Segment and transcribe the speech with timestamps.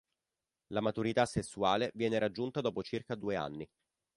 [0.71, 3.69] La maturità sessuale viene raggiunta dopo circa due anni.